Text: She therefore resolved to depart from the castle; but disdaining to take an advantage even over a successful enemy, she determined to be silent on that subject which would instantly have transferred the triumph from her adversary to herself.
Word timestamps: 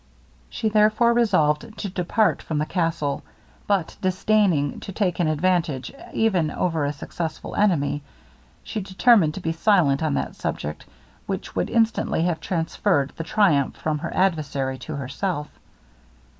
She 0.49 0.67
therefore 0.67 1.13
resolved 1.13 1.77
to 1.77 1.87
depart 1.87 2.41
from 2.41 2.57
the 2.57 2.65
castle; 2.65 3.21
but 3.67 3.95
disdaining 4.01 4.79
to 4.79 4.91
take 4.91 5.19
an 5.19 5.27
advantage 5.27 5.93
even 6.11 6.49
over 6.49 6.83
a 6.85 6.91
successful 6.91 7.53
enemy, 7.55 8.01
she 8.63 8.81
determined 8.81 9.35
to 9.35 9.41
be 9.41 9.51
silent 9.51 10.01
on 10.01 10.15
that 10.15 10.35
subject 10.35 10.87
which 11.27 11.55
would 11.55 11.69
instantly 11.69 12.23
have 12.23 12.39
transferred 12.41 13.13
the 13.15 13.23
triumph 13.23 13.75
from 13.77 13.99
her 13.99 14.11
adversary 14.15 14.79
to 14.79 14.95
herself. 14.95 15.51